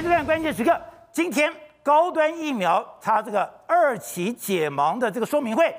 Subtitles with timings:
[0.00, 0.80] 欢迎收看关键时刻。
[1.12, 1.52] 今天
[1.82, 5.74] 高端疫苗它这个二期解盲的这个说明会。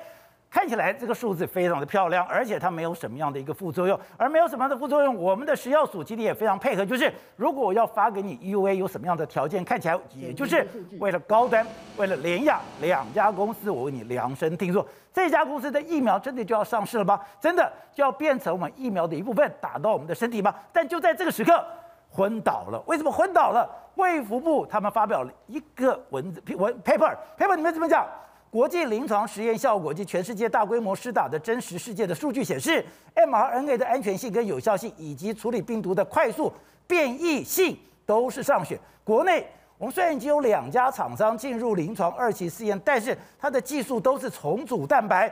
[0.47, 9.63] 看起来这个数字非常的漂亮，而且它没有什么样的一个副作用，而没有什么样的副作用，我们的食药署今天也非常配合，就是如果我要发给你 EUA，有什么样的条件？
[9.63, 10.67] 看起来也就是
[10.99, 11.65] 为了高端，
[11.97, 17.19] 为了联亚两家公司，我为你量身定做，这家公司的疫苗真的就要上市了吗？
[17.39, 20.53] 真的就要变成我们疫苗的一部分，打到我们的身体吗？
[20.71, 21.65] 但就在这个时刻，
[22.11, 22.83] 昏倒了。
[22.85, 23.69] 为什么昏倒了？
[23.95, 28.05] 卫福部他们发表了一个文字文 paper，paper 里面怎么讲？
[28.49, 32.85] 国际临床实验效果及全世界大规模施打的真实世界的数据显示
[33.15, 36.51] ，mRNA 的安全性跟有效性，以及处理病毒的快速
[36.85, 38.77] 变异性都是上选。
[39.05, 39.47] 国内
[39.77, 45.31] 我们虽然已经有两家厂商进入临床二期试验，但是它的技术都是重组蛋白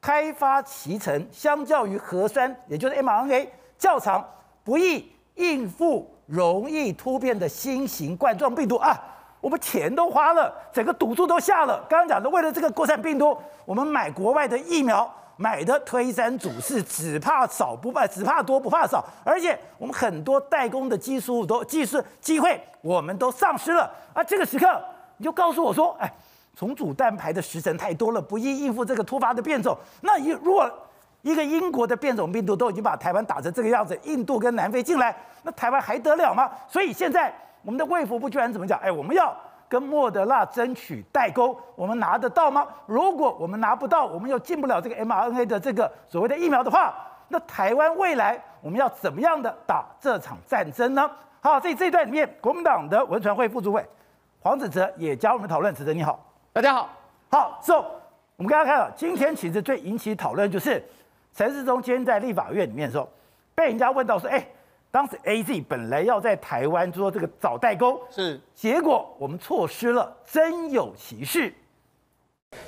[0.00, 3.48] 开发脐橙，相较于核酸，也就是 mRNA
[3.78, 4.24] 较长，
[4.64, 8.96] 不易应付容易突变的新型冠状病毒啊。
[9.40, 11.78] 我们钱都花了，整个赌注都下了。
[11.88, 19.04] 刚刚讲的，为了这个国产病毒，我们买国外的疫苗，买的推三阻四，只怕少不怕，只怕多不怕少。
[19.22, 23.88] 而且我们很多代工的技术都技术机会，我们都丧失了。
[24.12, 24.66] 啊这个时刻，
[25.18, 26.12] 你就告诉我说，哎，
[26.56, 29.78] 重组蛋白的时辰太多了，不易应付这个突发的变种。
[30.00, 30.68] 那一如果
[31.22, 36.50] 一个英国的变种病毒都已经把台湾打成这个样子，印度跟南非进来，那台湾还得了吗？
[36.66, 37.32] 所以现在。
[37.64, 38.78] 我们的卫福部居然怎么讲？
[38.78, 39.36] 哎，我们要
[39.68, 42.64] 跟莫德纳争取代工，我们拿得到吗？
[42.86, 46.94] 如果我们拿不到，我们又进不了这个 mRNA 的这个所谓的疫苗的话，
[47.26, 51.10] 那台湾未来我们要怎么样的打这场战争呢？
[51.40, 53.84] 好，在这一段里面，国民党的文传会副主委
[54.40, 55.74] 黄子哲也加入我们讨论。
[55.74, 56.88] 子哲你好，大家好。
[57.28, 57.84] 好，So
[58.36, 60.82] 我们刚刚看到，今天其实最引起讨论就是
[61.36, 63.08] 陈世忠今天在立法院里面的时候，
[63.54, 64.46] 被人家问到说，哎。
[64.90, 71.52] 当时 AZ 本来要在台湾做这个找代工，是，结果我们错失了真有其事。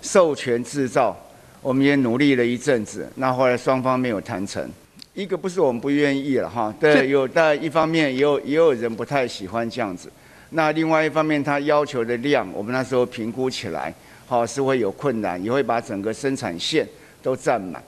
[0.03, 1.17] 授权制造，
[1.63, 4.71] 我们也努力了一阵子，那后来双方没有谈成。
[5.15, 10.13] 一个不是我们不愿意了哈，对，有，但一方面也有也有人不太喜欢这样子。
[10.51, 13.93] 那另外一方面，他要求的量，我们那时候评估起来，
[14.27, 16.87] 好是会有困难，也会把整个生产线
[17.23, 17.83] 都占满。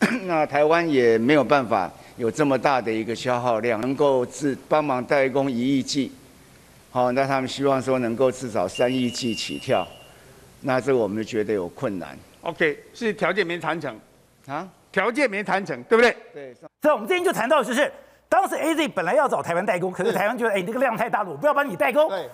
[0.24, 1.90] 那台湾也没有办法。
[2.16, 6.10] 有这么大的一个消耗量，能够自帮忙代工一亿剂，
[6.90, 9.86] 好，那他们希望说能够至少三亿剂起跳，
[10.62, 12.16] 那这个我们就觉得有困难。
[12.40, 13.94] OK，是条件没谈成
[14.46, 14.66] 啊？
[14.90, 16.16] 条件没谈成，对不对？
[16.32, 16.54] 对。
[16.80, 17.92] 所以我们今天就谈到就是，
[18.30, 22.08] 当时 AZ 本来要找台湾代工，可是台湾觉得，哎，你这个量太大了，我不要帮你代工。
[22.08, 22.26] 对。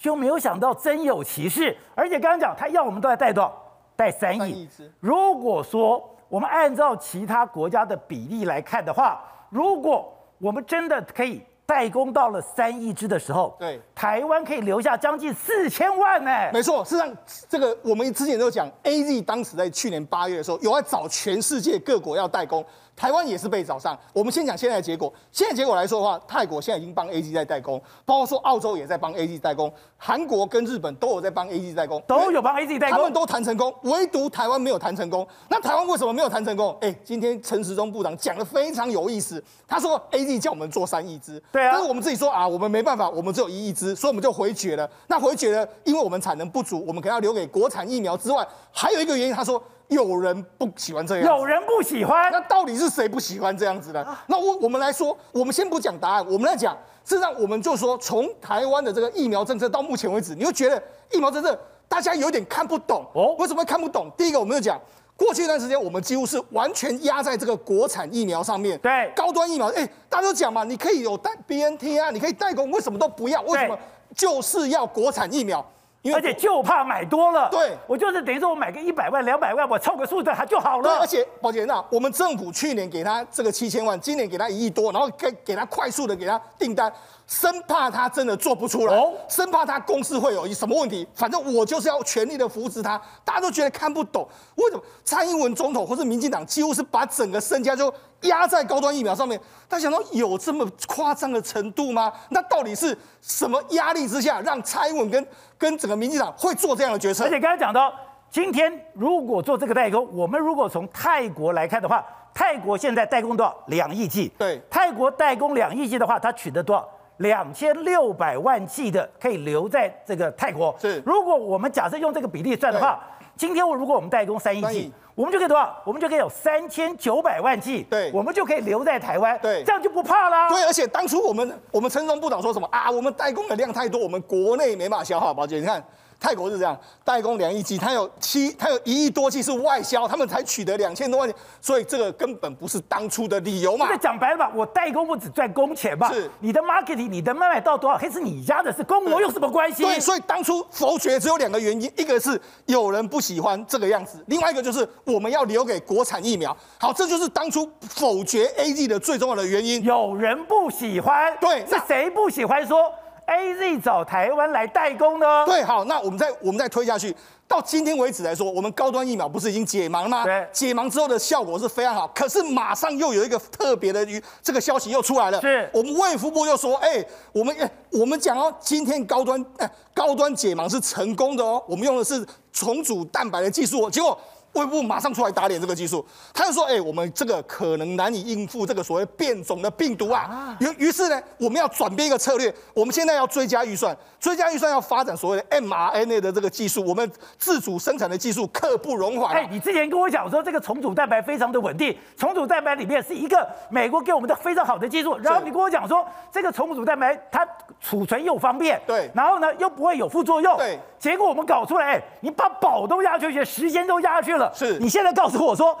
[0.00, 3.80] 就没有想到真有其事，而且刚刚讲他要我们都要带多少？
[3.94, 4.68] 带三亿。
[4.98, 6.17] 如果说。
[6.28, 16.30] 我们按照其他国家的比例来看的话，如果我们真的可以代工到了三亿只的时候，对，台湾可以留下将近四千万呢。
[16.52, 17.16] 没错，事实上，
[17.48, 22.64] 这个我们之前都讲，AZ 当时在去年八月的时候，有在找全世界各国要代工。
[22.98, 23.96] 台湾也是被找上。
[24.12, 25.12] 我们先讲现在的结果。
[25.30, 35.24] 现在结果来说的话，泰国现在已经帮 A G 在代工，包括说澳洲也在帮 A G 代工，韩国跟日本都有在帮 A G 代工，都有帮 A G 代工，他们都谈成功，唯独台湾没有谈成功。
[35.48, 36.76] 那台湾为什么没有谈成功？
[36.80, 44.90] 哎，今天陈时中部长讲的非常有意思，他说 A G 叫我们做三亿支，对啊，但是我们自己说啊，我们没办法，我们只有一亿支，所以我们就回绝了。
[45.06, 49.62] 那回绝了，因为我们产能不足，我们可能要留给国产疫苗之外，还有一个原因，他说。
[49.88, 54.06] 有人不喜欢这样，有人不喜欢，那到底是谁不喜欢这样子的？
[54.26, 63.34] 那我我们来说，我们先不讲答案，我们来讲，事实上，我们就说，从台湾的这个疫苗政策到目前为止，你会觉得疫苗政策大家有点看不懂哦？
[63.38, 64.10] 为什么会看不懂？
[64.16, 64.78] 第一个，我们就讲，
[65.16, 73.40] 过去一段时间，我们几乎是完全压在这个国产疫苗上面，对，高端疫苗，哎，大家都讲嘛，你可以有代 BNT 啊，你可以代工，为什么都不要？
[73.42, 73.78] 为什么
[74.14, 75.64] 就是要国产疫苗？
[76.14, 80.84] 而且就怕买多了，对，我就是等于说我买个一百万、两百万，我凑个数字它就好了。
[80.84, 86.90] 对，而且宝杰那我们政府去年给他这个七千万，今年给他一亿多，然后给给他快速的给他订单。
[87.28, 91.06] 生怕他真的做不出来，哦，生怕他公司会有什么问题。
[91.14, 92.98] 反正我就是要全力的扶持他。
[93.22, 97.92] 大家都觉得看不懂，为什么蔡英文总统或是民进党几乎是把整个身家就
[98.22, 99.38] 压在高端疫苗上面？
[99.68, 102.10] 大家想到有这么夸张的程度吗？
[102.30, 105.26] 那到底是什么压力之下，让蔡英文跟
[105.58, 107.24] 跟整个民进党会做这样的决策？
[107.24, 107.92] 而且刚才讲到，
[108.30, 112.02] 今天如果做这个代工，我们如果从泰国来看的话，
[112.32, 113.54] 泰国现在代工多少？
[113.66, 114.32] 两亿剂。
[114.38, 116.88] 对，泰国代工两亿剂的话，它取得多少？
[117.18, 120.74] 两千六百万剂的可以留在这个泰国。
[120.80, 122.98] 是，如果我们假设用这个比例算的话，
[123.36, 125.76] 今天如果我们代工三亿剂，我们就可以多少？
[125.84, 130.48] 我们就可以有三千九百万剂，对，我们就可以留在台湾，对，这样就不怕啦。
[130.48, 132.90] 对，而且当初我们我们陈时中部长说什么啊？
[132.90, 135.84] 我们代工的量太多，我们国内没办法消耗，宝姐，你看。
[136.20, 143.86] 泰国是这样，代工两亿剂，它有七，它有一亿多剂是外销，他们才取得两千多万，所以这个根本不是当初的理由嘛。
[143.86, 146.12] 这个讲白了吧，我代工不只赚工钱嘛。
[146.12, 149.84] 是，你的 marketing，你的卖卖到多少，还是你家的事，跟我有什么关系？
[149.84, 156.56] 对，所以当初否决只有两个原因，一个是有人不喜欢这个样子，另外一个就是我们要留给国产疫苗。
[156.78, 159.82] 好，这就是当初否决 A G 的最重要的原因。
[159.84, 162.92] 有人不喜欢，对，是谁不喜欢说
[163.28, 165.44] ？A Z 找台湾来代工呢？
[165.46, 167.14] 对，好，那我们再我们再推下去，
[167.46, 170.24] 到今天为止来说，我们高端疫苗不是已经解盲了吗？
[170.24, 174.06] 对，解盲之后的效果是非常好，可是马上又有一个特别的
[174.42, 184.18] 这个消息又出来了，是我们卫福部又说，哎、欸，我们哎，我们讲哦，今天高端哎高端解盲是成功的哦，我们用的是重组蛋白的技术，结果。
[184.54, 186.04] 卫部马上出来打脸这个技术，
[186.34, 190.56] 他就说：“哎、欸，我们这个可能难以应付这个所谓变种的病毒啊。
[190.60, 199.38] 于于是呢，我们要转变一个策略，我们现在要追加预算，追加预算要发展所谓的 mRNA 的这个技术，我们自主生产的技术刻不容缓、啊。
[199.38, 207.46] 哎，你之前跟我讲说这个重组蛋白非常的稳定，重组蛋白里面是一个美国给我们的非常好的技术，然后你跟我讲说这个重组蛋白它
[207.80, 215.76] 储存又方便，对，然后呢又不会有副作用，对，结果我们搞出来，哎，你把宝都压下去，时间都压下去了。”是你现在告诉我说，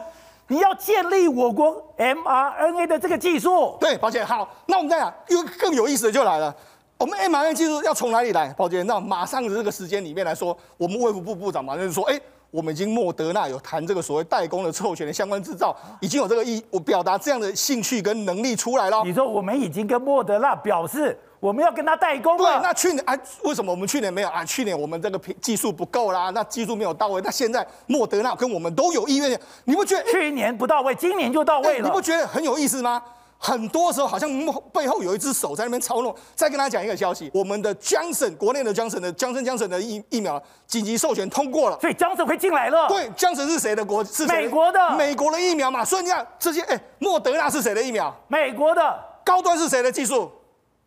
[0.48, 3.76] 你要建立我国 mRNA 的这个技术？
[3.80, 6.54] 对，宝姐，好，那我们再讲，又更有意思的就来了，
[6.98, 8.52] 我们 mRNA 技术要从哪里来？
[8.54, 19.02] 宝姐，那马上的这个时间里面来说，我们卫福部部长马上就说，哎，我们已经莫德纳有谈这个所谓代工的授权的相关制造，已经有这个意，我表达这样的兴趣跟能力出来了。
[19.04, 21.18] 你说我们已经跟莫德纳表示。
[21.40, 22.58] 我们要跟他代工了。
[22.58, 24.44] 对，那去年啊，为什么我们去年没有啊？
[24.44, 27.20] 去年我们这个技术不够啦，那技术没有到位。
[27.20, 31.86] 那现在莫德纳跟我们都有意愿，你不觉得去年不到位，今年就到位了？
[31.86, 33.00] 你不觉得很有意思吗？
[33.38, 34.28] 很多时候好像
[34.72, 36.14] 背后有一只手在那边操弄。
[36.34, 42.88] 再跟大家讲一个消息，我们的 Johnson 国内的 Johnson 的 Johnson Johnson 的疫疫苗紧急授权通过了，所以 Johnson 会进来了。
[42.88, 44.04] 对，Johnson 是谁的国？
[44.04, 44.96] 是美国的。
[44.96, 48.14] 美国的疫苗嘛，所以你看这些，哎，莫德纳是谁的疫苗？
[48.26, 48.98] 美国的。
[49.24, 50.30] 高端是谁的技术？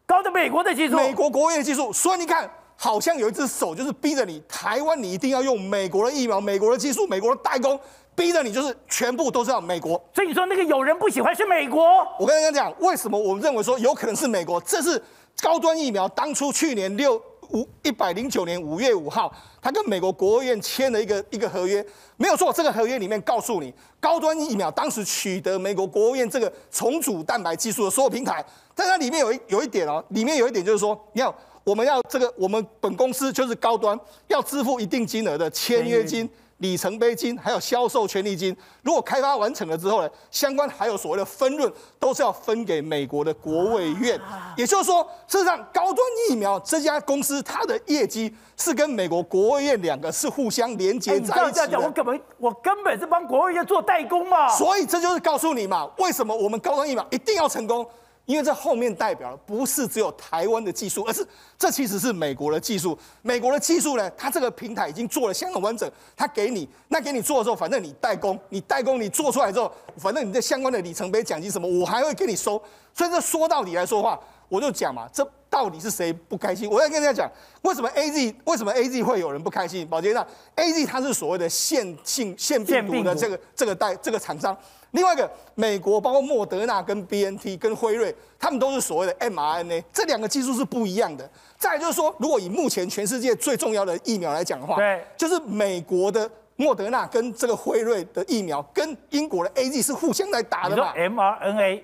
[0.05, 7.79] 高的美国的技术，美国国务院的技术，所以你看，好像有一只手就是逼着你，台湾你一定要用美国的疫苗、美国的技术、美国的代工，
[8.15, 10.01] 逼着你就是全部都是要美国。
[10.13, 11.83] 所以你说那个有人不喜欢是美国？
[12.19, 14.59] 我跟大家讲，为什么我们认为说有可能是美国？
[14.61, 15.01] 这是
[15.41, 21.85] 高端疫苗当初去年六五一百零九年五月五号，他跟美国国务院签了一个一个合约，
[22.17, 28.45] 没有错，这个合约里面告诉你，高端疫苗当时取得美国国务院这个重组蛋白技术的所有平台。
[28.73, 31.33] 但它里面有一有一点哦，里面有一点就是说，你要
[31.65, 36.29] 我们要这个，我们本公司就是高端，要支付一定金额的签约金、
[36.61, 38.55] 里程碑金，还有销售权利金。
[38.81, 44.19] 如果开发完成了之后呢，相关还有所谓的分润，都是要分给美国的国卫院。
[44.55, 45.97] 也就是说，事实上，高端
[46.29, 51.79] 疫苗这家公司它的业绩是跟美国国卫院两个是互相连接在一起的。
[51.79, 54.47] 我根本我根本是帮国卫院做代工嘛。
[54.49, 57.85] 所以这就是告诉你嘛，为什么我们高端疫苗一定要成功。
[58.31, 61.27] 因为这后面代表了不是只有台湾的技术，而是
[61.59, 62.97] 这其实是美国的技术。
[63.21, 72.53] 美国的技术呢，它这个平台已经做了相当完整，它给你，那给你做的时候，反正你代工，你代工，你做出来之后，反正你的相关的里程碑、奖金什么，我还会给你收。
[72.93, 74.17] 所以这说到底来说的话，
[74.47, 76.69] 我就讲嘛，这到底是谁不开心？
[76.69, 77.29] 我要跟大家讲，
[77.63, 79.85] 为什么 AZ 为什么 AZ 会有人不开心？
[79.85, 84.57] 宝杰，那 AZ 它是所谓的腺性腺病毒的这个这个代这个厂商。
[84.91, 91.29] 另外一个，美国包括莫德纳、跟 BNT、跟辉瑞，他们都是所谓的 mRNA，这两个技术是不一样的。
[91.57, 100.93] 再来就是说，如果以目前全世界最重要的疫苗来讲的话，对，就是美国的莫德纳跟这个辉瑞的疫苗，跟英国的 AZ 是互相在打的嘛。
[100.95, 101.81] mRNA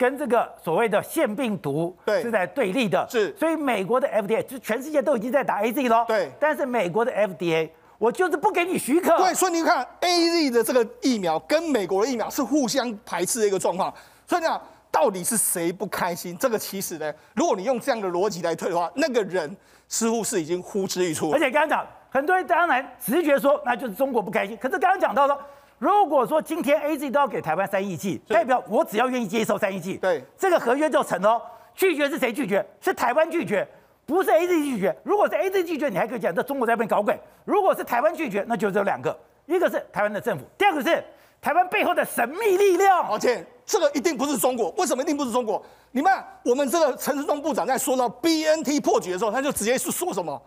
[0.00, 3.36] 跟这个所谓的腺病毒对是在对立的，是。
[3.36, 6.30] 所以美国的 FDA 就全世界都已经在打 AZ 了，对。
[6.40, 7.68] 但是美国的 FDA。
[7.98, 9.14] 我就是不给你许可。
[9.18, 13.92] 对，所以你看，AZ 的这个疫苗跟美国的疫苗是互相排斥的一个状况。
[14.26, 14.58] 所以你讲，
[14.90, 16.34] 到底是谁不开心？
[16.38, 19.54] 这个其实呢，如果你用这样的逻辑来推的话，那个人
[19.86, 21.30] 似乎是已经呼之欲出。
[21.32, 24.56] 而且刚刚讲，很多人当然直觉说，那就是中国不开心。
[24.56, 25.38] 可是刚刚讲到说，
[25.80, 31.40] 如果说今天 AZ 都要给台湾三亿剂，代表我只要愿意接受三亿剂，对，这个合约就成哦。
[31.74, 32.64] 拒绝是谁拒绝？
[32.82, 33.66] 是台湾拒绝。
[34.04, 41.02] 不是 A Z 拒绝，如果是 A Z 拒绝，你还可以讲这中国在那边搞鬼；如果是台湾拒绝，那就只有两个，一个是台湾的政府，第二个是
[41.40, 43.08] 台湾背后的神秘力量。
[43.08, 44.68] 而且这个一定不是中国。
[44.72, 45.64] 为什么一定不是中国？
[45.92, 46.12] 你们
[46.44, 50.42] 我们这个陈时中部长在说到 BNT 破局的时候，他就直接是说什么？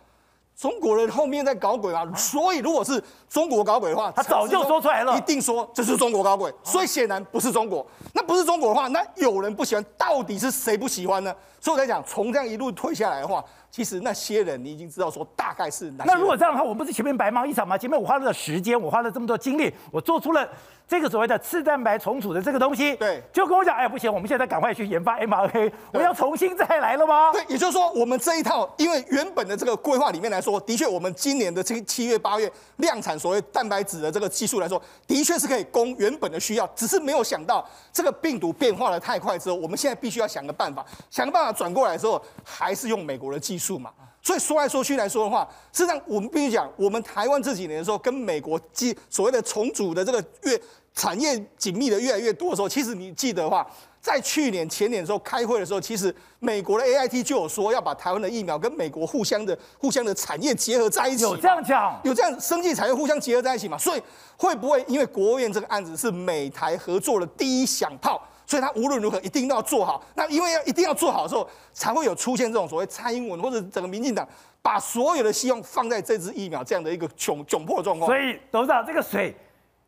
[0.55, 2.07] 中国人后面在搞鬼啊！
[2.15, 6.53] 所以如果是中国搞鬼的话，他早就说出来了，一定说这是中国搞鬼。
[6.63, 11.35] 所以显然不是中国，那不是中国的话，那有人不喜欢，到底是谁不喜欢呢？
[11.59, 13.43] 所以我在讲，从这样一路退下来的话。
[13.71, 16.11] 其实那些人，你已经知道说大概是哪些。
[16.11, 17.75] 那如果这样的话，我不是前面白忙一场吗？
[17.75, 20.47] 前面我花了时间，我花了这么多精力，我做出了
[20.87, 22.95] 这个所谓的次蛋白重组的这个东西。
[22.97, 27.31] 对，就跟我讲，哎，不行，我们现在赶快去研发 mRNA，我要重新再来了吗？
[27.31, 43.89] 对，也就是说，我们这一套，因为原本的这个规划里面来说，的确，我们今年的七七月八月量产所谓蛋白质的这个技术来说，的确是可以供原本的需要，只是没有想到这个病毒变化的太快之后，我们现在必须要想个办法，想个办法转过来的时候，还是用美国的技术嘛。
[44.23, 50.59] 所以说来说去来说的话，实际上我们必须讲，我们台湾这几年的时候，跟美国基所谓的重组的这个越
[50.95, 63.77] 产业紧密的越来越多的时候，其实你记得的话，在去年前年的时候开会的时候，其实美国的 AIT 就有说要把台湾的疫苗跟美国互相的互相的产业结合在一起，有这样讲，有这样生技产业互相结合在一起嘛？
[63.77, 64.01] 所以
[64.37, 68.21] 会不会因为国务院这个案子是美台合作的第一响炮？
[68.45, 70.03] 所以他无论如何一定都要做好。
[70.15, 74.27] 那因为要一定要做好的时候，才会有出现这种所谓蔡英文或者整个民进党
[74.61, 78.07] 把所有的希望放在这支疫苗这样的一个窘窘迫状况。
[78.07, 79.35] 所以董事长，这个水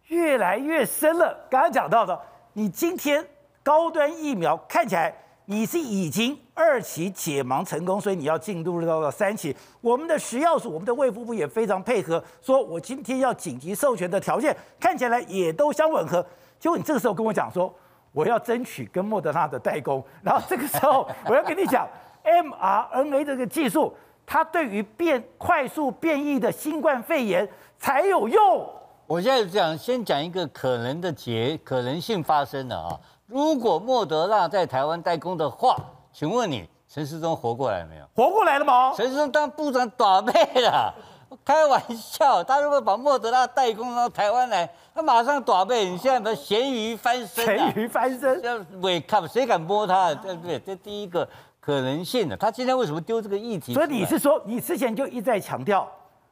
[0.08, 1.38] 越来越深了。
[1.50, 2.20] 刚刚讲到的，
[2.54, 3.26] 你今天
[3.64, 5.14] 高端疫苗看起来
[5.46, 9.56] 你是已经二期解盲成功，所以你要进入到了三期。
[9.82, 16.26] 我们的食药署，我们的卫福部也非常配合，说我今天要紧急授权的条件看起来也都相吻合。
[16.60, 17.74] 结果你这个时候跟我讲说。
[18.16, 21.86] 我要争取跟莫德纳的代工， 然后这个时候 我要跟你讲
[22.24, 23.94] ，mRNA 这个技术，
[24.26, 28.68] 它对于变快速变异的新冠肺炎才有用。
[29.06, 35.76] 我现在讲，先讲一个可能的结可能性发生的啊，如果莫德纳在台湾代工的话，
[36.14, 38.06] 请问你陈世忠活过来没有？
[38.16, 38.94] 活过来了吗？
[38.96, 40.32] 陈世忠当部长倒霉
[40.62, 40.94] 了。
[41.44, 45.76] 开玩笑，他如果把莫德纳代工到台湾来，他马上倒闭。
[45.76, 50.14] 你现在把咸鱼翻身，咸鱼翻身，这尾靠谁敢摸他？
[50.16, 50.60] 对不对？
[50.60, 51.28] 这第一个
[51.60, 52.38] 可能性的。
[52.38, 53.74] 他今天为什么丢这个议题？
[53.74, 55.90] 所以你是说，你之前就一再强调，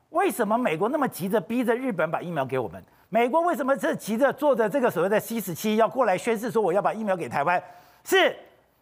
[0.09, 2.83] 为什么美国那么急着逼着日本把疫苗给我们？
[3.09, 7.61] 美国为什么是急着做着这个所谓的 C 十七要过来宣誓说我要把疫苗给台湾？
[8.03, 8.35] 是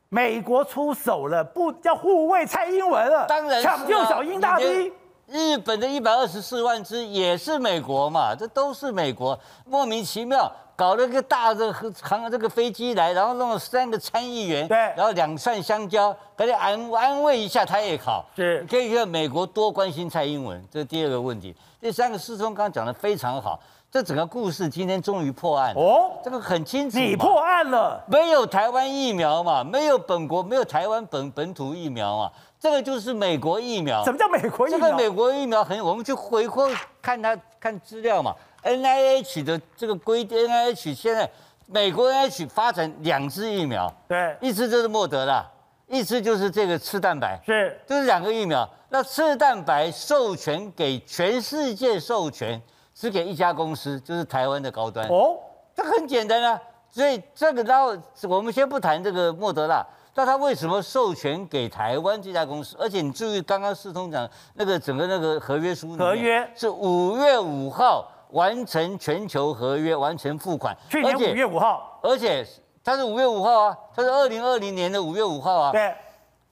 [0.07, 4.91] 美国出手了，不要护卫蔡英文了，当然抢救小英大兵。
[5.31, 21.55] 日本的一百二十四万只也是美国嘛，这都是美国，莫名其妙搞了个大的航这个飞机来，然后弄了三个参议员，对，然后两串香蕉，赶紧安安慰一下他也好，是，可以让美国多关心蔡英文，这是第二个问题。
[21.79, 23.57] 第三个，师兄刚刚讲的非常好，
[23.89, 32.31] 这整个故事今天终于破案哦，这个很清楚，你破案了，没有台湾疫苗嘛，没有本国，没有台湾本本土疫苗嘛。
[32.61, 34.03] 这个就是美国疫苗。
[34.03, 34.79] 什么叫美国疫苗？
[34.79, 36.61] 这个美国疫苗很，我们去回顾
[37.01, 38.35] 看它看资料嘛。
[38.61, 41.27] N I H 的这个规定，N I H 现在
[41.65, 45.43] 美国 N I H 发展两支疫苗，对，一支就是莫德纳，
[45.87, 48.69] 一支就是这个次蛋白，是，就是两个疫苗。
[48.89, 52.61] 那次蛋白授权给全世界授权，
[52.93, 55.07] 只给一家公司，就是台湾的高端。
[55.07, 55.39] 哦，
[55.73, 56.61] 这很简单啊。
[56.91, 57.97] 所以这个，然后
[58.29, 59.83] 我们先不谈这个莫德纳。
[60.13, 62.75] 那他为什么授权给台湾这家公司？
[62.77, 70.75] 而且你注意，刚刚四通讲那个整个那个合约书，合约是五月五号完成全球合约，完成付款。
[70.89, 72.45] 去年五月五号，而且
[72.83, 75.71] 他是五月五号啊，他是二零二零年的五月五号啊。
[75.71, 75.95] 对，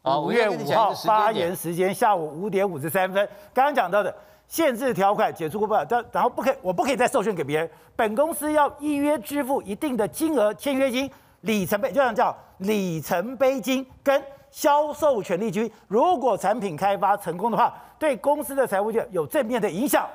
[0.04, 3.28] 啊，五月五号发言时间下午五点五十三分。
[3.54, 4.16] 刚刚讲到的
[4.48, 7.70] 限制条款解除不了，但然后不可以，我不可以再授权给别人。
[7.98, 11.12] 本公司要依约支付一定的金额签约金。
[11.44, 20.08] 里程碑就像叫里程碑金跟销售权利金，如果产品开发成功的话，对公司的财务就有正面的影响。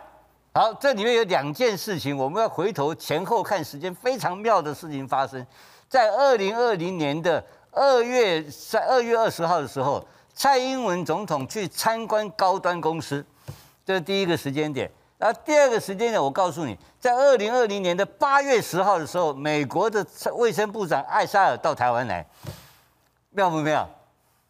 [0.54, 5.44] 好，这里面有两件事情，我们要回头前后看时间，非常妙的事情发生
[5.88, 13.24] 在二零二零年的二月三二月二十号的时候，蔡英文总统去参观高端公司，
[13.84, 14.90] 这是第一个时间点。
[15.18, 20.04] 那第二个时间点，我告诉你，在二零二零年的八月十号的时候，美国的
[20.34, 22.26] 卫生部长艾沙尔到台湾来，
[23.30, 23.88] 妙不妙？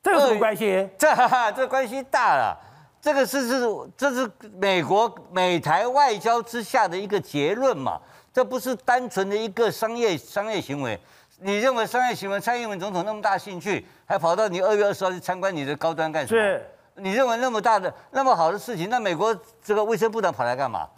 [0.03, 0.89] 这有什么关系？
[0.99, 2.59] 这哈哈， 这关系大了。
[3.01, 3.61] 这个是是
[3.97, 8.01] 这是美国美台外交之下的一个结论嘛？
[8.33, 10.99] 这不是单纯的一个商业商业行为。
[11.41, 12.41] 你认为商业行为？
[12.41, 16.41] 蔡英文总统那么大兴趣，还跑到你二月二十号去参观你的高端干什么？
[16.41, 16.71] 是。
[16.97, 20.89] 你认为那么大的、那么好的事情，那美国这个卫生部长跑来干嘛？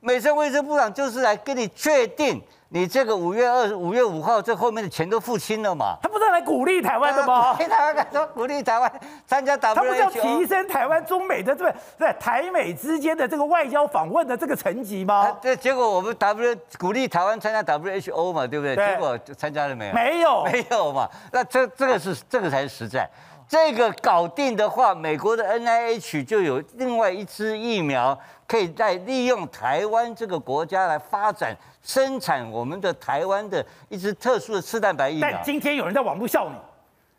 [0.00, 5.96] 美国卫生部长就是来跟你确定你这个五月二五月五号，这后面的钱都付清了嘛？
[6.02, 7.52] 他不是来鼓励台湾的吗？
[7.54, 8.26] 鼓励台湾干什么？
[8.34, 8.92] 鼓励台湾
[9.26, 15.36] 参加 WHO，他不是要提升台湾中美的这个在台美之间的这个外交访问的这个层级吗？
[15.40, 18.74] 这结果我们 W 鼓励台湾参加 WHO 嘛，对不对？
[18.74, 19.92] 对结果参加了没有？
[19.94, 21.08] 没有，没有嘛。
[21.30, 23.08] 那这这个是这个才是实在。
[23.52, 35.30] 这个搞定的话，美国的 NIH 就有另外一支疫苗，可以再利用台湾这个国家来发展生产我们的台湾的一支特殊的次蛋白疫苗。
[35.30, 36.50] 但今天有人在网络笑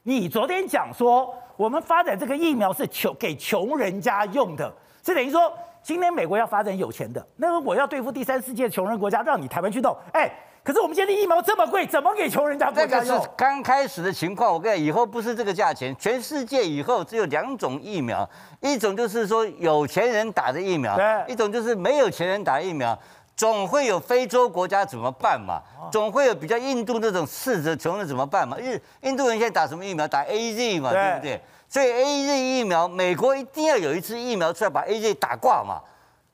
[0.01, 4.73] 你，你昨天讲说我们发展这个疫苗是穷给穷人家用的，
[5.05, 10.31] 是等于说今天美国要发展有钱的，那么我要对付第三世界穷人国家，让你台湾去弄，哎。
[10.63, 13.05] 可是我们现在的疫苗这么贵，怎么给穷人家国家用？
[13.05, 14.53] 这个是刚开始的情况。
[14.53, 18.25] 我跟你讲，以后不是这个价钱，全世界以后只有两种疫苗，
[18.61, 22.97] 一种就是说有钱人打的疫苗，对，一种就是没有钱人打疫苗。
[23.35, 25.61] 总会有非洲国家怎么办嘛？
[25.91, 28.55] 总会有比较印度那种赤着穷人怎么办嘛？
[28.57, 30.07] 因为印度人现在打什么疫苗？
[30.07, 31.41] 打 AZ 嘛，对，对不对？
[31.73, 35.81] 所以 AZ 疫苗，美国一定要有一支疫苗出来把 AZ 打挂嘛。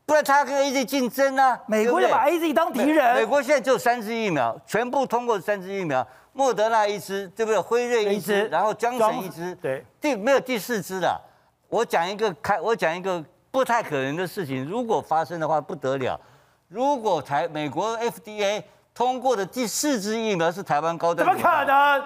[0.06, 3.16] 不然他跟 A Z 竞争啊，美国就把 A Z 当敌人。
[3.16, 7.58] 美国现在只有三支疫苗，全部通过三支疫苗，莫德纳一支，对不对？
[7.58, 11.18] 辉瑞一支，然后江城一支，对，第没有第四支了。
[11.70, 16.20] 我讲一个开，我讲一个不太可能的事情，如果发生的话不得了。
[16.68, 18.62] 如果台美国 F D A
[18.94, 22.04] 通过的第四支疫苗是台湾高端，怎么可能？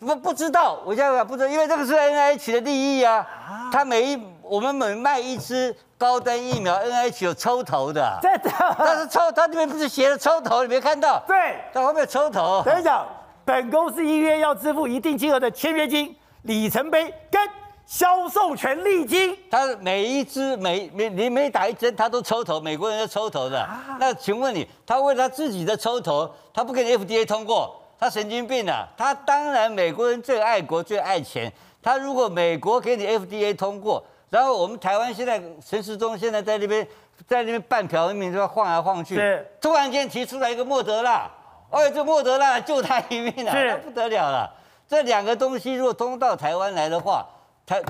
[0.00, 3.26] 不不知道，我现在不知道，因为这个是 N I H 的利益啊。
[3.72, 5.74] 他每一我们每卖一支。
[5.98, 11.20] 高端疫苗 NIH 有抽头的，真的，但是抽，他这边不是写了抽头，你没看到？
[11.26, 12.62] 对，他后面有抽头。
[12.64, 13.04] 等一下，
[13.44, 17.42] 本公司依约要支付一定金额的签约金、里程碑跟
[17.84, 19.36] 销售权利金。
[19.50, 23.60] 他每一支每每你每打一针，他都抽头，美国人要抽头的。
[23.60, 28.86] 啊、那请问你，他为他自己的抽头，他不给你 FDA 通过，他神经病啊！
[28.96, 31.52] 他当然美国人最爱国最爱钱，
[31.82, 34.04] 他如果美国给你 FDA 通过。
[34.30, 36.86] 然后我们台湾现在陈时中现在在那边，
[37.26, 39.16] 在那边半条命就晃来晃去，
[39.60, 41.28] 突然间提出来一个莫德纳，
[41.70, 44.54] 哎，这莫德纳救他一命啊，那不得了了。
[44.86, 47.26] 这两个东西如果通到台湾来的话，
[47.66, 47.82] 台，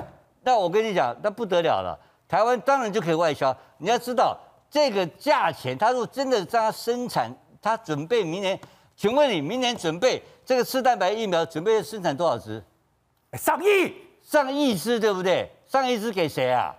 [0.43, 1.99] 那我跟你讲，那不得了了。
[2.27, 3.55] 台湾当然就可以外销。
[3.77, 4.37] 你要知道
[4.71, 7.29] 这个价钱，他如果真的让他生产，
[7.61, 8.57] 他准备明年，
[8.99, 12.61] 请问你明年准备这个次蛋白疫苗准备生产多少支？
[13.31, 15.49] 上亿，上亿支，对不对？
[15.65, 16.75] 上亿支给谁啊？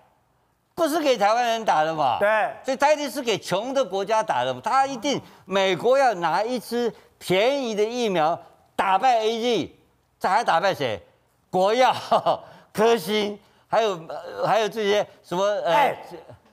[0.75, 2.19] 不是给台湾人打的嘛？
[2.19, 4.61] 对，所以他一定是给穷的国家打的嘛。
[4.63, 8.39] 他一定美国要拿一支便宜的疫苗
[8.77, 9.81] 打败 A G，
[10.19, 11.03] 这还打败谁？
[11.49, 11.91] 国药、
[12.71, 13.99] 科兴，还有
[14.45, 15.43] 还有这些什么？
[15.65, 15.99] 哎、欸，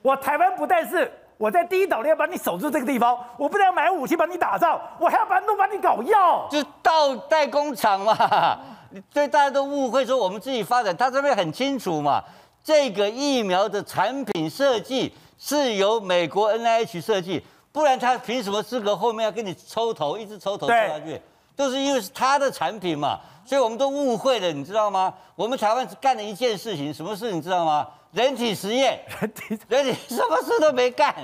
[0.00, 8.58] 我台湾不但是我在第一岛链把你守住这个地方，我不但要买武器帮你打仗，我还要把弄把你搞药，就到代工厂嘛。
[9.14, 12.22] 所以大家都误会说我们自己发展，他这边很清楚嘛。
[12.64, 21.20] 这个疫苗的产品设计是由美国 NIH 设计，不然他凭什么资格后面要跟你抽头，一直抽头抽下去？
[21.54, 23.20] 都是因为是他的产品嘛。
[23.44, 25.14] 所以我们都误会了，你知道吗？
[25.36, 27.86] 我们台湾只干了一件事情，什么事你知道吗？
[28.12, 31.14] 人体实验，人体人体什么事都没干。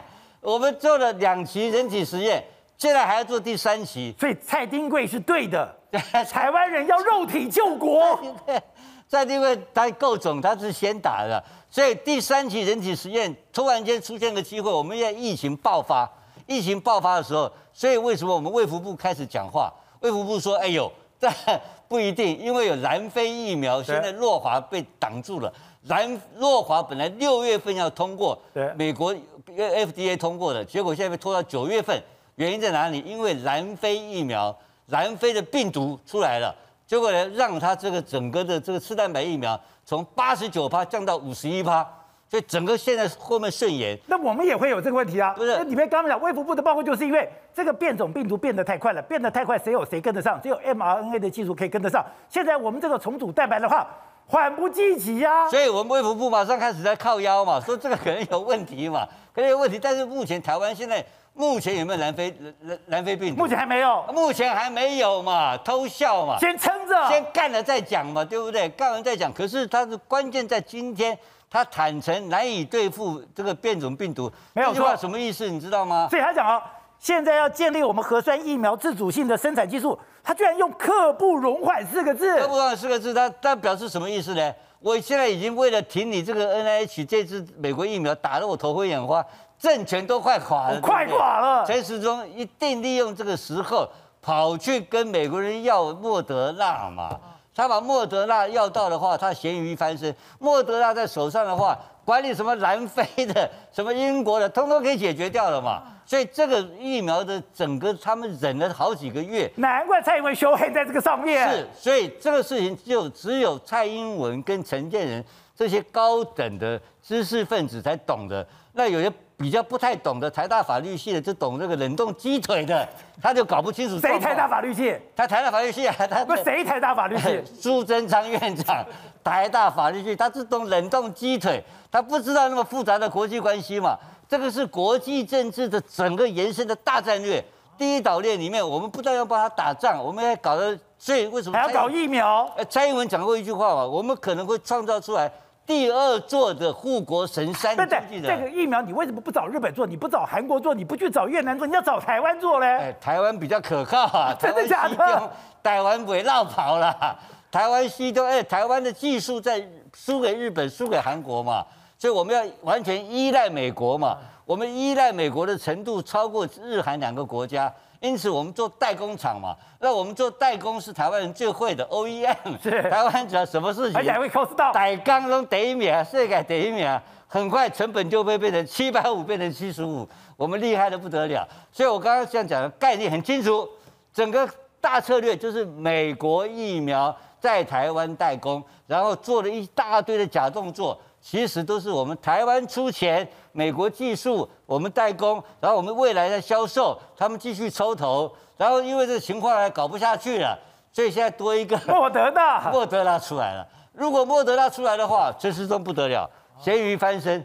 [0.40, 2.44] 我们做了两期人体实验，
[2.76, 4.14] 现在还要做第三期。
[4.18, 5.74] 所以蔡丁贵是对的。
[6.30, 8.18] 台湾人要肉体救国，
[9.08, 16.10] 蔡丁贵他够总，他是先打的，所以第三期人体实验突然间出现个机会，我们现在疫情爆发，
[16.46, 19.72] 疫情爆发的时候，所以为什么我们卫福部开始讲话？
[20.00, 21.30] 卫福部说：“哎呦，这
[21.88, 25.50] 不一定，因为有南非疫苗，现在诺华被挡住了。
[25.88, 28.38] 南诺华本来六月份要通过，
[28.76, 29.14] 美国
[29.46, 32.02] FDA 通过的，结果现在被拖到九月份，
[32.36, 33.00] 原因在哪里？
[33.06, 34.54] 因为南非疫苗。”
[34.88, 36.54] 南非的病毒出来了，
[36.86, 41.82] 结果呢，让它这个整个的这个次蛋白疫苗从八十九趴降到五十一趴，
[42.28, 43.98] 所以整个现在后面顺延。
[44.06, 45.32] 那我们也会有这个问题啊？
[45.32, 45.56] 不是？
[45.56, 50.38] 那里面刚刚讲卫福部的报告，就是因为这个变种病毒变得太快了，变得太快，谁有谁跟得上？
[50.42, 52.04] 只有 mRNA 的技术可以跟得上。
[52.28, 53.88] 现在我们这个重组蛋白的话，
[54.26, 55.48] 缓不济急呀。
[55.48, 59.78] 所以我们卫福部马上开始在靠腰嘛，说这个可能有问题嘛，可能有问题。
[59.78, 61.04] 但是目前台湾现在。
[61.36, 63.42] 目前有没有南非南南非病毒？
[63.42, 68.68] 目前还没有，目前还没有嘛，偷笑嘛，先撑着，先干了再讲嘛，对不对？
[68.68, 69.32] 干完再讲。
[69.32, 71.18] 可是它的关键在今天，
[71.50, 74.96] 他坦诚难以对付这个变种病毒，没有错。
[74.96, 75.50] 什么意思？
[75.50, 76.06] 你知道吗？
[76.08, 76.62] 所以他讲啊，
[77.00, 82.36] 现在要建立我们核酸疫苗自主性的生产技术，他居然用“刻不容缓”四个字。
[82.38, 84.52] 刻不容缓四个字，他他表示什么意思呢？
[84.80, 89.24] 我现在已经为了挺你这个 NIH 这支美国疫苗，打得我头昏眼花，
[89.58, 91.64] 政权都快垮了，快垮了。
[91.66, 93.88] 陈时中一定利用这个时候
[94.20, 97.20] 跑去跟美国人要莫德纳嘛。
[97.54, 100.14] 他把莫德纳要到的话，他咸鱼翻身。
[100.38, 105.82] 莫德纳在手上的话，管你什么南非的、什么英国的，通通可以解决掉了嘛。
[106.06, 109.50] 所以这个疫苗的整个，他们忍了好几个月。
[109.56, 111.48] 难怪蔡英文修黑在这个上面。
[111.50, 115.24] 是，所以这个事情就只有蔡英文跟陈建仁
[115.56, 118.46] 这些高等的知识分子才懂的。
[118.74, 122.86] 那有些比较不太懂的台大法律系的，就懂这个冷冻鸡腿的，
[123.22, 123.98] 他就搞不清楚。
[123.98, 124.96] 谁台大法律系？
[125.16, 127.42] 他台大法律系啊，他不谁台大法律系？
[127.58, 128.84] 苏贞昌院长，
[129.22, 133.96] 台大法律系，他只懂冷冻鸡腿，他不知道那么复杂的国际关系嘛。
[134.34, 137.42] 这个是国际政治的整个延伸的大战略。
[137.78, 142.50] 第一岛链里面，我们不但要帮他打仗，我们还搞的，所以为什么还要搞疫苗？
[142.56, 145.30] 呃，蔡英文讲过一句话嘛，我们可能会创造出来
[145.64, 147.76] 第二座的护国神山。
[147.76, 149.86] 对对，这个疫苗你为什么不找日本做？
[149.86, 150.74] 你不找韩国做？
[150.74, 151.64] 你不去找越南做？
[151.64, 152.66] 你要找台湾做嘞？
[152.66, 154.34] 哎，台湾比较可靠啊。
[154.42, 155.30] 真的假的？
[155.62, 157.16] 台湾 不会绕跑了。
[157.52, 159.64] 台湾西都，哎，台湾的技术在
[159.96, 161.64] 输给日本，输给韩国嘛。
[162.04, 181.48] 所以我们要完全依赖美国嘛，我们依赖美国的程度超过日韩两个国家，因此我们做代工厂嘛，那我们做代工是台湾人最会的 OEM，是台湾只要什么事情，而且还会 cost 到，代工中第一名，世界第一名，很快成本就会变成七百五变成七十五，我们厉害的不得了。
[181.72, 183.66] 所以我刚刚这样讲的概念很清楚，
[184.12, 184.46] 整个
[184.78, 191.00] 大策略就是美国疫苗在台湾代工，然后做了一大堆的假动作。
[191.24, 200.56] 其实都是我们台湾出钱，美国技术我们代工，然后我们未来的销售，他们继续抽头，然后因为这个情况还搞不下去了，
[200.92, 203.66] 所以现在多一个 莫德纳，莫德纳出来了。
[203.94, 207.42] 如果莫德纳出来的话，陈世忠不得了，咸鱼翻身，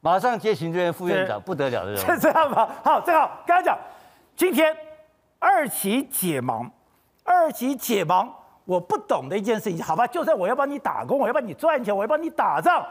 [0.00, 2.00] 马上接行政院副院长，不得了的人。
[2.00, 2.66] 是这样吗？
[2.82, 3.78] 好，正好刚才讲，
[4.34, 4.74] 今天
[5.38, 6.66] 二期解盲，
[7.24, 8.26] 二期解盲，
[8.64, 12.82] 我不懂的一件事情，好吧，就算我要帮你打工，我要帮你赚钱，我要帮你打仗。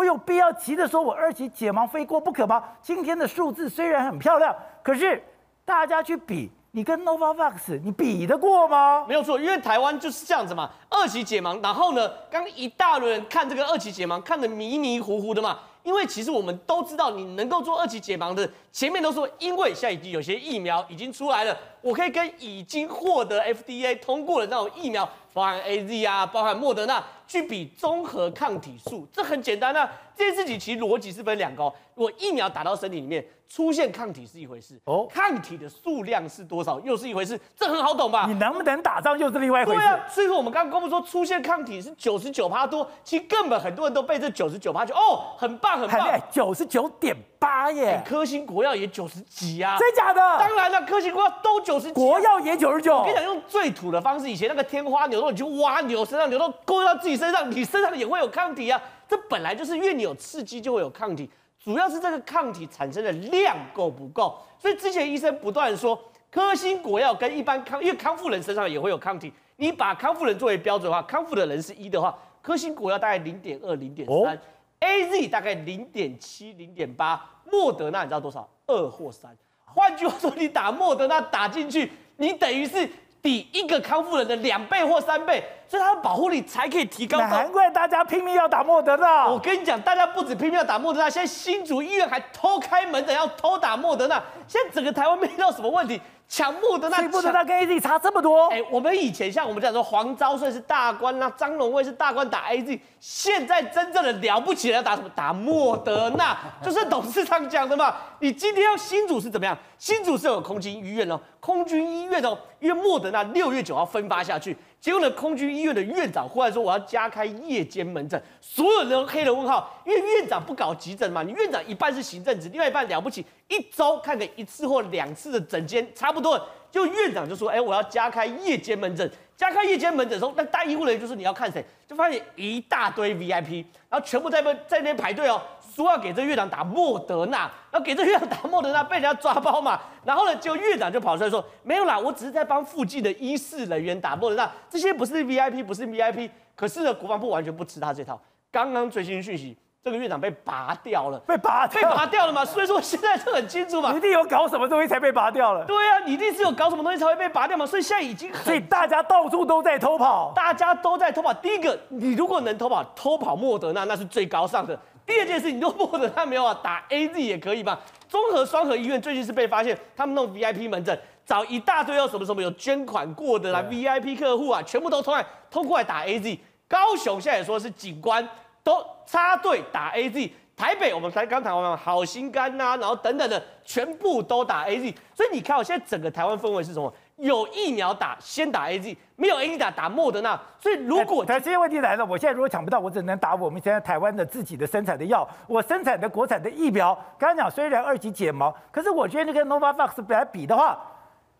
[0.00, 2.64] 我有必要急着说，我二级解盲非过不可吗？
[2.80, 5.22] 今天的数字虽然很漂亮，可是
[5.62, 9.04] 大家去比，你跟 Novavax，你比得过吗？
[9.06, 15.58] 没有错，因为台湾就是这样子嘛，二级解盲，然后呢，刚一大轮看这个二级解盲，看得迷迷糊糊的嘛。
[15.82, 29.90] 因为其实我们都知道，你能够做二级解盲的，前面都说，因为现在已经有些疫苗已经出来了，我可以跟已经获得 FDA 通过的那种疫苗，包含 AZ 啊，包含莫德纳，去比综合抗体数，这很简单啊。
[30.14, 33.24] 这件事情其实逻辑是分两个，哦我疫苗打到身体里面。
[33.52, 38.26] 出现抗体是一回事，哦，抗体的数量是多少又是一回事，这很好懂吧？
[38.28, 39.80] 你能不能打仗又是另外一回事。
[39.80, 50.20] 对啊，所以说我们刚刚公布说出现抗体是九十九趴多，其实根本很多人都被这九十九趴就哦，很棒很棒，九十九点八耶，科兴国药也九十几啊，真假的？
[50.38, 52.98] 当然了，科兴国药都九十几，国药也九十九。
[52.98, 61.28] 我跟你讲，用最土的方式，以前那个天花牛肉，你去挖牛身上牛肉勾到自己身上，你身上也会有抗体啊，这本来就是因为你有刺激就会有抗体。
[61.62, 74.40] 主要是这个抗体产生的量够不够，所以之前医生不断说，科兴国药跟一般康，因为康复人身上也会有抗体，你把康复人作为标准的话，康复的人是一的话，科兴国药大概零点二、零点三
[74.80, 78.48] ，AZ 大概零点七、零点八，莫德纳你知道多少？
[78.66, 79.36] 二或三。
[79.66, 82.88] 换句话说，你打莫德纳打进去，你等于是。
[83.22, 87.18] 比一个康复人的两倍或三倍，所以它的保护力才可以提高。
[87.18, 89.26] 难怪大家拼命要打莫德纳。
[89.26, 94.22] 我跟你讲，大家不止拼命要打莫德纳，现在新竹医院还偷开门的要偷打莫德纳。
[94.46, 96.00] 现在整个台湾没遇到什么问题。
[96.30, 98.46] 抢莫德纳，莫德纳跟 AZ 差这么多。
[98.50, 105.10] 哎，我们以前像我们讲说黄昭顺是大官，那张龙卫是大官打 AZ，现在真正的了不起的要打什么？
[105.12, 107.96] 打莫德纳， 就是董事长讲的嘛。
[108.20, 109.58] 你今天要新主是怎么样？
[109.76, 114.56] 新组是有空军医院哦，空军医院哦，因为莫德纳六月九号分发下去。
[114.80, 126.40] 结果呢，空军医院的院长忽然说我要加开夜间门诊，所有人都黑了问号，因为院长不搞急诊嘛，你院长一半是行政职，另外一半了不起，一周看个一次或两次的诊间差不多，
[126.70, 135.42] 就院长就说，哎，我要加开夜间门诊，加开夜间门诊的时候，那带医护人员就说你要看谁，就发现一大堆 VIP，然后全部在那在那边排队哦。
[135.80, 139.80] 说要给这院长打莫德纳，然后给这院长打莫德纳，被人家抓包嘛。
[140.04, 148.20] 然后呢，就院长就跑出来说：“没有啦，我只是在帮附近的医事人员打莫德纳，这些不是 VIP，不是 VIP。”可是呢，国防部完全不吃他这套。
[148.52, 152.44] 刚刚最新讯息，这个院长被拔掉了，被拔被拔掉了嘛？
[152.44, 155.64] 所以说现在就很清楚嘛，你一定有搞什么东西才被拔掉了。
[155.64, 157.64] 对啊，你一定是有搞什么东西才会被拔掉嘛？
[157.64, 161.32] 所以现在已经很，所以大家到处都在偷跑，大家都在偷跑。
[161.32, 164.78] 第一个，你如果能偷跑，偷跑莫德纳那是最高尚的。
[165.06, 167.80] 第二件事，你如果莫德纳没有啊，打 AZ 也可以吧。
[168.08, 176.38] 综合双和医院最近是被发现，他们弄 VIP 门诊，找一大堆要什么什么有捐款过的啦，VIP 客户啊，全部都通来通过来打 AZ。
[176.68, 178.26] 高雄现在也说是警官
[178.62, 180.30] 都插队打 AZ。
[180.56, 186.92] 台北，我们才刚谈完嘛，好心肝呐、啊，然后等等的，全部都打 AZ，所以你看，我现在整个台湾氛围是什么？
[187.20, 190.40] 有疫苗打，先打 AZ；没有 AZ 打，打莫德纳。
[190.58, 196.94] 所以如果，但这些问题来了，我现在如果抢不到，我只能打我们现在台湾的自己的生产的药，我生产的国产的疫苗。
[197.18, 200.78] 刚刚讲虽然二级解盲，可是我觉得那个 Novavax 来比的话。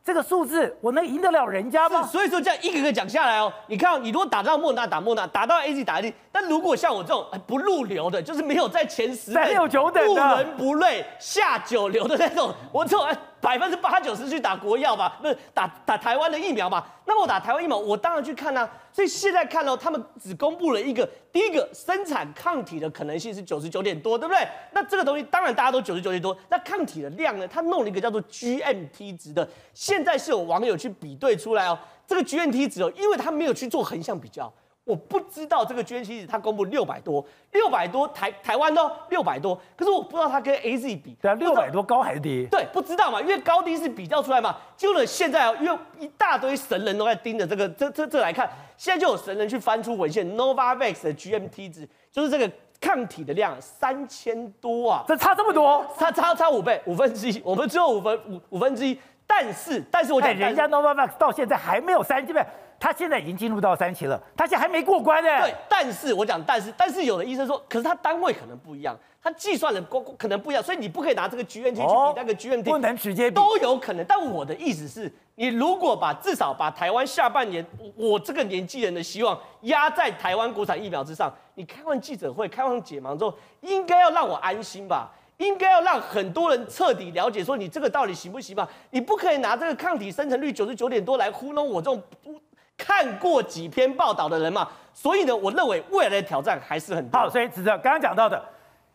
[0.03, 2.03] 这个数字我能赢得了人家吗？
[2.05, 13.07] 所以说这样一个一个讲下来哦，你看、哦、你如果打到莫纳打莫纳，打到 AZ 打 AZ，但如果像我这种不入流的，就是没有在前十，三六九等的，不伦不类下九流的那种，我这种。
[13.41, 16.87] 百分之八九十去打国药吧，不是打打台湾的疫苗吧？
[17.07, 18.69] 那么我打台湾疫苗，我当然去看啊。
[18.93, 24.47] 所以现在看到他们只公布了一个，第一个生产抗体的可能性是九十九点多，对不对？
[24.73, 27.47] 那这个东西当然大家都九十九点多，那抗体的量呢？
[27.47, 31.79] 他弄了一个叫做 GMT 值的，现在是有网友去比对出来哦。
[32.07, 34.53] 这个 GMT 值哦，因为他没有去做横向比较。
[34.85, 42.47] 我不知道这个捐其实它公布六百多，六百多台台湾都六百多，可是我不知道它跟 AZ 比，对啊，六百多高还是低？
[42.51, 44.57] 对，不知道嘛，因为高低是比较出来嘛。
[44.77, 62.45] 就呢现在啊，因为一大堆神人都在盯着这个这这这来看，现在就有神人去翻出文献，Novavax 的 GMT 值就是这个抗体的量三千多啊，这差这么多，差差差五倍，五分之一，我们只有五分五五分之一，但是但是我讲人家 Novavax 到现在还没有三千倍。
[62.81, 65.29] 他现在已经进入到三期了，他现在还没过关呢。
[65.43, 69.81] 对，但是我讲，但是，但是有的医生说，可是他单位可能不一样，他计算的
[70.17, 74.05] 可能不一样，所以你不可以拿这个 GNT 去比那个 GNT，不能直接比，都有可能。
[74.07, 77.63] 但我的意思是，你如果把至少把台湾下半年
[77.97, 85.13] 我这个年纪人的希望压在台湾国产疫苗之上，你开完记者会，开完解盲之后，应该要让我安心吧？
[85.37, 88.67] 应该要让很多人彻底了解，说你这个到底行不行吧？
[88.89, 92.41] 你不可以拿这个抗体生成率九十九点多来糊弄我这种不。
[92.83, 97.21] 看过几篇报道的人嘛，所以呢，我认为未来的挑战还是很大。
[97.21, 98.43] 好，所以指着刚刚讲到的，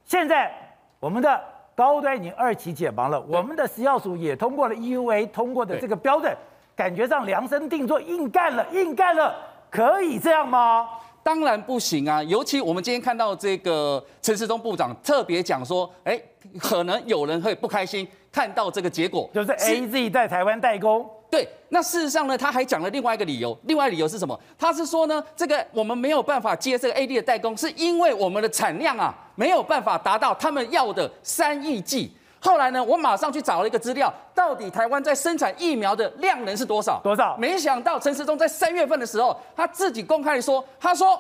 [0.04, 0.52] 现在
[1.00, 1.40] 我们的
[1.76, 6.36] 高端已经二期解盲了，我们的食药署也通过了 EUA 通过的这个标准，
[6.76, 9.36] 感觉上量身定做，硬干了，硬干了，
[9.70, 10.90] 可以这样吗？
[11.22, 12.22] 当然不行啊！
[12.24, 16.22] 尤其我们今天看到这个陈世忠部长特别讲说，哎，
[16.60, 21.10] 可能有人会不开心看到这个结果，就是 AZ 在台湾代工。
[21.36, 24.40] 对，那事实上呢，他还讲了另外一个理由，另外理由是什么？
[24.58, 32.16] 他是说呢，这个我们没有办法接这个 A D 的代工，是因为我们的产量啊没有办法达到他们要的三亿剂。
[32.40, 37.02] 后来呢，我马上去找了一个资料，到底台湾在生产疫苗的量能是多少？
[37.04, 37.36] 多少？
[37.36, 41.20] 没想到陈时中在三月份的时候，他自己公开说，他说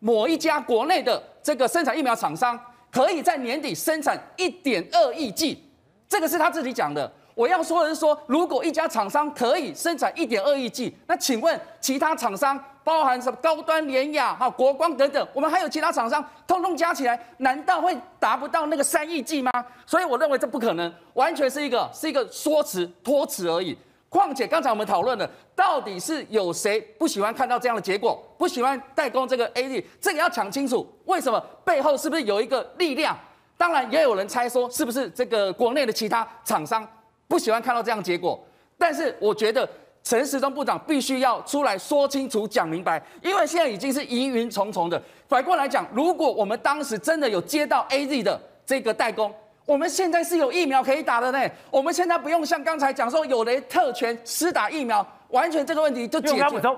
[0.00, 2.58] 某一家国内的这个生产疫苗厂商
[2.90, 5.62] 可以在年底生产一点二亿剂，
[6.08, 7.08] 这个是他自己讲的。
[7.34, 19.50] 我要说的是说，如果一家厂商可以生产一点二亿剂，那请问其他厂商，包含什么高端、联雅、哈国光等等，我们还有其他厂商，通通加起来，难道会达不到那个三亿剂吗？
[19.84, 23.76] 所以我认为这不可能，完全是一个是一个说辞、托词而已。
[24.08, 33.18] 况且刚才我们讨论了，到底是有谁不喜欢看到这样的结果，不喜欢代工这个 AZ，这个要讲清楚，为什么背后是不是有一个力量？
[33.56, 36.86] 当然也有人猜说，是不是这个国内的其他厂商？
[37.26, 38.38] 不喜欢看到这样结果，
[38.78, 39.68] 但是我觉得
[40.02, 45.02] 陈时中部长必须要出来说清楚、讲明白，因为现在已经是疑云重重的。
[45.26, 49.32] 反过来讲，如果我们当时真的有接到 AZ 的这个代工，
[49.64, 51.50] 我们现在是有疫苗可以打的呢。
[51.70, 56.76] 我们现在不用像刚才讲说有雷特权施打疫苗，完全这个问题就解决。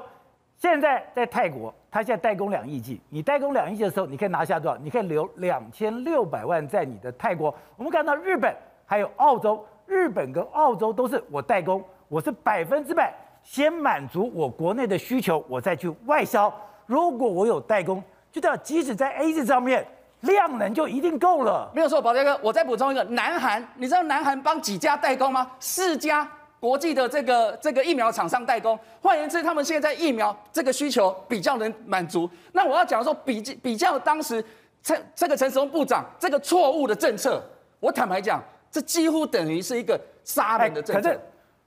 [0.58, 4.78] 现在在泰国，他现在代工两亿剂，你代工两亿剂的时候，你可以拿下多少？
[4.78, 7.52] 你可以留两千六百万在你的泰国。
[7.76, 8.54] 我们看到日本
[8.86, 9.66] 还有澳洲。
[9.86, 16.52] 日本跟澳洲都是我代工，我是百分之百先满足我国内的需求，我再去外销。
[16.86, 19.86] 如果我有代工，就叫即使在 AZ 上面
[20.20, 21.70] 量能就一定够了。
[21.74, 25.50] 没有错，宝杰哥，我再补充一个，南韩，你知道南韩帮几家代工吗？
[25.60, 28.78] 四家国际的这个这个疫苗厂商代工。
[29.00, 32.28] 换言之，他们现在疫苗这个需求比较能满足。
[32.52, 34.44] 那我要讲说比比较当时
[34.82, 37.40] 陈这个陈时中部长这个错误的政策，
[37.78, 38.42] 我坦白讲。
[38.76, 41.08] 这几乎等于是一个杀人的政策。
[41.08, 41.20] 可是，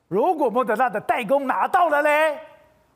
[0.07, 2.37] 如果莫德纳的代工拿到了嘞，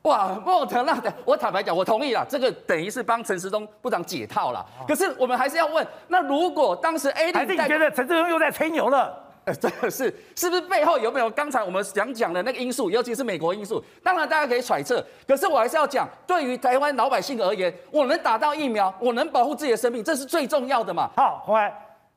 [0.02, 4.64] 哇，莫德纳的，我坦白讲，我同意了，这个等于是帮陈时中部长解套了。
[4.86, 9.20] 可是我们还是要问，那如果当时 A 还是你觉得陈时中又在吹牛了？
[9.46, 10.04] 呃，这个是
[10.36, 13.82] 是不是背后有没有刚才我们想讲的那个因素，尤其是美国因素？
[14.02, 21.10] 当然大家可以揣测，可是我还是要讲，对于台湾老百姓而言，我能打到疫苗，我能保护自己的生命，这是最重要的嘛。
[21.16, 21.70] 好，后来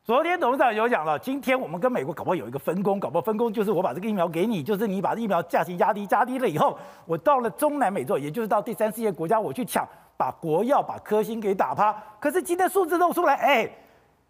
[0.07, 11.93] 昨天董事长有讲了，今天我们跟美国搞不好有一个分工，搞不好分工就是我把这个疫苗给你，就是你把疫苗价钱压低，压低了以后，我到了中南美洲，也就是到第三世界国家，我去抢，把国药、把科兴给打趴。
[12.21, 13.69] 可是今天数字露出来，哎。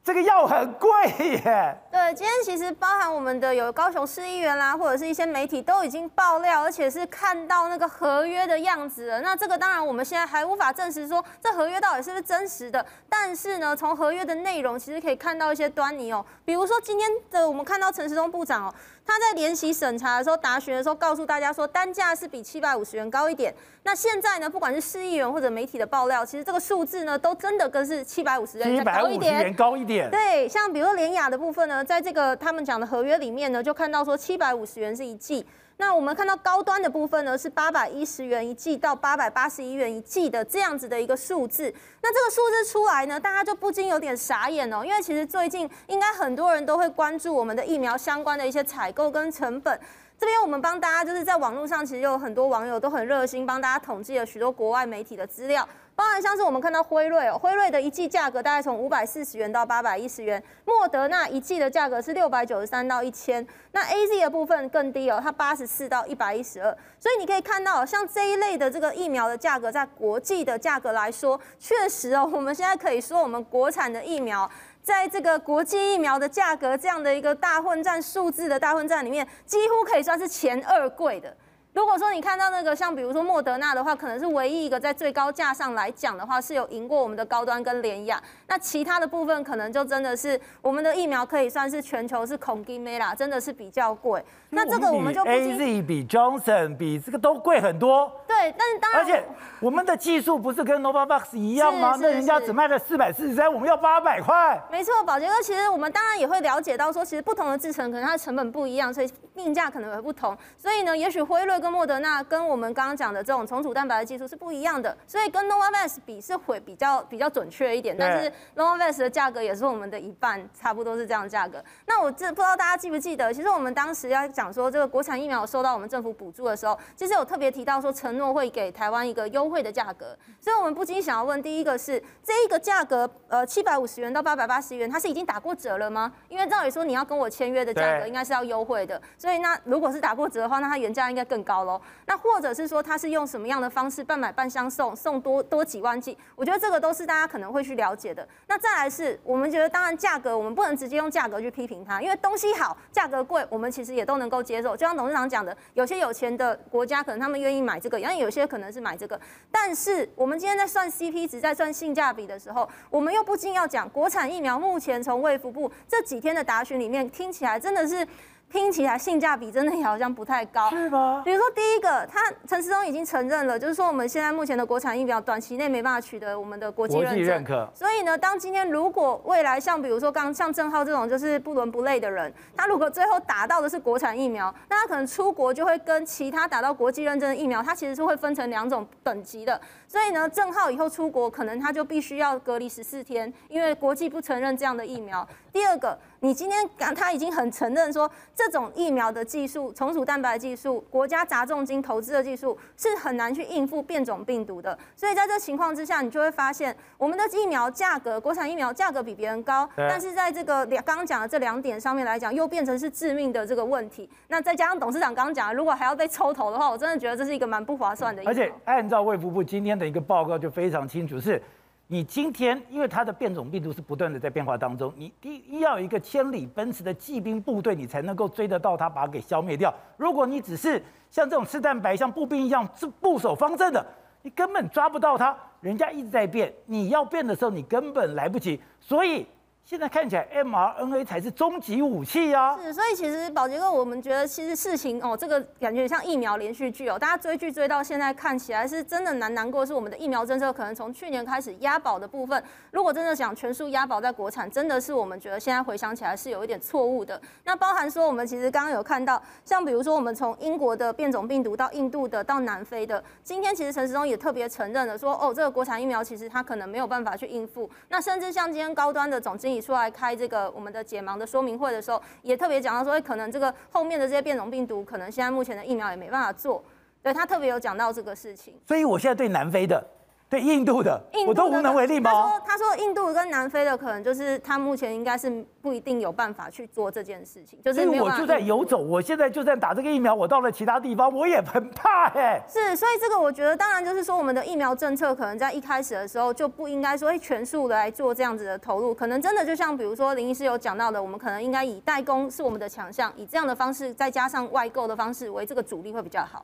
[0.04, 1.78] 这个药很贵耶。
[1.92, 9.22] 对，今天其实包含我们的有高雄市议员啦，或者是一些媒体都已经爆料，而且是看到那个合约的样子了。
[9.22, 16.26] 那这个当然我们现在还无法证实说这合约到底是不是真实的，但是呢，从合约的内容其实可以看到一些端倪哦。
[16.46, 18.74] 比如说今天的我们看到陈时中部长哦。
[19.08, 23.54] 他在联席审查的时候，答询的时候，告诉大家说单价是比七百五十元高一点。
[23.84, 29.54] 那现在呢，不管是市议员或者媒体的爆料，其实这个数字呢，都真的跟是七百五十元 高一点。
[29.54, 30.12] 高一点。
[30.12, 35.46] 对，像比如说联雅的部分呢，在这个他们讲的合约里面呢，就看到说七百五十元是一剂。
[35.80, 41.72] 那我们看到高端的部分呢，是八百一十元一剂到八百八十一元一剂的这样子的一个数字。
[42.02, 49.80] 那这个数字出来呢，大家就不禁有点傻眼哦，因为其实最近应该很多人都会关注我们的疫苗相关的一些采购跟成本。
[50.20, 55.68] 这边我们帮大家就是在网络上，其实有很多网友都很热心，帮大家统计了许多国外媒体的资料。
[55.96, 74.48] 包含像是我们看到辉瑞哦，辉瑞的一剂价格大概从五百四十元到八百一十元，莫德纳一剂的价格是六百九十三到一千，那 AZ 的部分更低哦，它八十四到一百一十二，所以你可以看到，像这一类的这个疫苗的价格，在国际的价格来说，确实哦，我们现在可以说我们国产的疫苗，
[74.88, 81.36] 在这个国际疫苗的价格这样的一个大混战数字的大混战里面，几乎可以算是前二贵的。
[81.74, 94.24] 如果说你看到那个像比如说莫德纳的话，可能是唯一一个在最高价上来讲的话是有赢过我们的高端跟联亚，那其他的部分可能就真的是我们的疫苗可以算是全球是恐惊没啦，真的是比较贵。
[94.50, 98.12] 那这个我们就不 A Z 比 Johnson 比这个都贵很多。
[98.26, 99.24] 对，但是当然，而且
[99.60, 101.98] 我们的技术不是跟 Novavax 一样吗？
[102.00, 104.62] 那人家只卖了四百四十三，我们要八百块。
[104.72, 110.38] 没错，宝杰哥，其实我们当然也会了解到说，其实不同的制程可能它的成本不一样，所以定价可能会不同。
[110.58, 117.96] 所以呢，也许辉瑞跟莫德纳跟我们刚刚讲的这种重组蛋白的技术是不一样的，所以跟 Novavax 比是会比较比较准确一点。
[117.98, 121.64] 但是 Novavax 的价格也是我们的一半，差不多是这样价格。
[121.86, 130.16] 那我这不知道大家记不记得，其实我们当时要讲说这个国产疫苗收到我们政府补助的时候，其实有特别提到说承诺会给台湾一个优惠的价格。
[130.40, 136.14] 所以我们不禁想要问，第一个是这一个价格，呃，七百五十元到八百八十元，它是已经打过折了吗？
[136.30, 141.82] 因为照理说你要跟我签约的价格应该是要优惠的，所以那如果是打过折的话，那它原价应该更高喽。
[142.06, 146.16] 那或者是说它是用什么样的方式半买半相送，送多多几万剂？
[146.36, 148.28] 我觉得这个都是大家可能会去了解的。
[148.46, 154.76] 那再来是我们觉得，当然价格我们不能直接用价格去批评它，因为东西好，价格贵，我们其实也都能能够接受。
[154.76, 159.20] 就像董事长讲的，有些有钱的国家可能他们愿意买这个，然后有些可能是买这个。
[159.50, 164.60] 但是我们今天在算 CP 值，在算性价比的时候，我们又不禁要讲国产疫苗。
[164.60, 168.06] 目前从卫福部这几天的答询里面，听起来真的是。
[168.50, 171.22] 听起来性价比真的也好像不太高，是吧？
[171.26, 177.24] 比如说第一个，他陈时中已经承认了，就是说我们现在目前的国产疫苗短期内没办法取得我们的国际认证。
[177.24, 177.70] 认可。
[177.74, 189.60] 所以呢，当今天如果未来像比如说刚像郑浩这种就是不伦不类的人，他如果最后打到的是国产疫苗，那他可能出国就会跟其他打到国际认证的疫苗，它其实是会分成两种等级的。
[189.88, 195.28] 所以呢，郑浩以后出国可能他就必须要隔离十四天，因为国际不承认这样的疫苗。
[195.52, 204.78] 第二个，你今天他已经很承认说，这种疫苗的技术，重组蛋白技术，国家砸重金投资的技术是很难去应付变种病毒的。
[204.96, 214.10] 所以在这情况之下，你就会发现，我们的疫苗价格，国产疫苗价格比别人高，但是在这个两刚刚讲的这两点上面来讲，又变成是致命的这个问题。
[214.28, 218.24] 那再加上董事长刚刚讲的，如果还要被抽头的话，我真的觉得这是一个蛮不划算的。
[218.26, 221.42] 而且按照卫福部今天的一个报告就非常清楚是。
[221.90, 229.74] 你今天，因为它的变种病毒是不断的在变化当中，你第一要有一个千里奔驰的骑兵部队，你才能够追得到它，把它给消灭掉。
[229.96, 233.86] 如果你只是像这种吃蛋白，像步兵一样是固守方阵的，
[234.22, 235.34] 你根本抓不到它。
[235.62, 238.60] 人家一直在变，你要变的时候，你根本来不及。
[238.82, 239.26] 所以
[239.70, 242.58] 现在看起来 mRNA 才是终极武器啊！
[242.58, 257.22] 是，所以其实宝杰哥，我们觉得其实事情哦，这个感觉像疫苗连续剧哦，大家追剧追到现在，看起来是真的难难过，是我们的疫苗政策可能从去年开始押宝的部分，如果真的想全数押宝在国产，真的是我们觉得现在回想起来是有一点错误的。
[257.44, 267.70] 那包含说我们其实刚刚有看到，像比如说我们从英国的变种病毒到印度的到南非的，今天其实陈时中也特别承认了说，哦，这个国产疫苗其实它可能没有办法去应付。
[267.90, 269.57] 那甚至像今天高端的总经理。
[269.62, 276.64] 出来开这个我们的解盲的说明会的时候，也特别讲到说，可能这个后面的这些变种病毒，可能现在目前的疫苗也没办法做，
[277.02, 278.54] 对，他特别有讲到这个事情。
[278.68, 279.84] 所以我现在对南非的。
[280.30, 282.12] 对印度的，印度的我都无能为力吗？
[282.12, 288.04] 他说，他说印度跟南非的可能就是他目前应该是不一定有办法去做这件事情，就是没有。
[288.04, 292.44] 我就在游走，我现在就在打这个疫苗，我到了其他地方，我也很怕哎。
[292.46, 306.44] 是，所以这个我觉得，当然就是说，我们的疫苗政策可能在一开始的时候就不应该说会全数的来做这样子的投入，可能真的就像比如说林医师有讲到的，我们可能应该以代工是我们的强项，以这样的方式再加上外购的方式为这个主力会比较好。